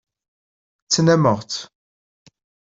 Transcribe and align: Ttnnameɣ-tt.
Ttnnameɣ-tt. 0.83 1.61